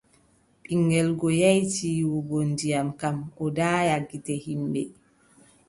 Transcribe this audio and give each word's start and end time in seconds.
To 0.63 0.63
ɓiŋngel 0.63 1.07
go 1.19 1.27
yehi 1.39 1.61
tiiwugo 1.73 2.37
ndiyam 2.51 2.87
kam, 2.99 3.17
o 3.43 3.45
daaya 3.57 3.95
gite 4.09 4.33
yimɓe. 4.43 4.81